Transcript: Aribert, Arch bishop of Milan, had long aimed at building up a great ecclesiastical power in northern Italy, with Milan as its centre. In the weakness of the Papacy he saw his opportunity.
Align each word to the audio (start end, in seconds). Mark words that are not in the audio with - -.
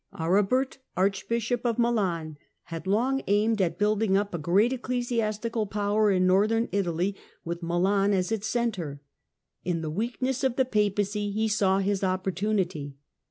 Aribert, 0.15 0.79
Arch 0.97 1.27
bishop 1.29 1.63
of 1.63 1.77
Milan, 1.77 2.35
had 2.63 2.87
long 2.87 3.21
aimed 3.27 3.61
at 3.61 3.77
building 3.77 4.17
up 4.17 4.33
a 4.33 4.39
great 4.39 4.73
ecclesiastical 4.73 5.67
power 5.67 6.09
in 6.09 6.25
northern 6.25 6.67
Italy, 6.71 7.15
with 7.45 7.61
Milan 7.61 8.11
as 8.11 8.31
its 8.31 8.47
centre. 8.47 8.99
In 9.63 9.81
the 9.81 9.91
weakness 9.91 10.43
of 10.43 10.55
the 10.55 10.65
Papacy 10.65 11.29
he 11.29 11.47
saw 11.47 11.77
his 11.77 12.03
opportunity. 12.03 12.95